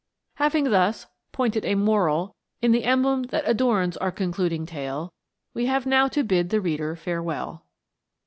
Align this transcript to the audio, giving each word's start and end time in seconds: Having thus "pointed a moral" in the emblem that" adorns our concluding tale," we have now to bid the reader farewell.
Having 0.37 0.71
thus 0.71 1.05
"pointed 1.31 1.63
a 1.63 1.75
moral" 1.75 2.35
in 2.59 2.71
the 2.71 2.85
emblem 2.85 3.21
that" 3.25 3.43
adorns 3.47 3.97
our 3.97 4.11
concluding 4.11 4.65
tale," 4.65 5.13
we 5.53 5.67
have 5.67 5.85
now 5.85 6.07
to 6.07 6.23
bid 6.23 6.49
the 6.49 6.59
reader 6.59 6.95
farewell. 6.95 7.67